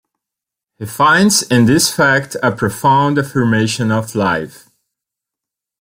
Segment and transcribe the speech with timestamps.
[0.79, 4.67] He finds in this fact a profound affirmation of life.